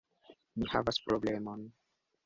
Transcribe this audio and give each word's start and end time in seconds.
Mi 0.63 0.71
havas 0.71 0.99
problemon! 1.05 1.71